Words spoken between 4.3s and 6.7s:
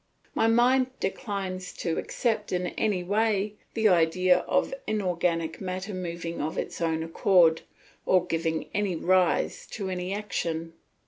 of inorganic matter moving of